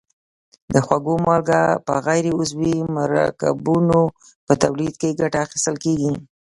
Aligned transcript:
د 0.73 0.75
خوړو 0.85 1.15
مالګه 1.25 1.61
په 1.85 1.93
غیر 2.05 2.25
عضوي 2.37 2.75
مرکبونو 2.97 3.99
په 4.45 4.53
تولید 4.63 4.93
کې 5.01 5.17
ګټه 5.19 5.37
اخیستل 5.45 5.75
کیږي. 5.85 6.13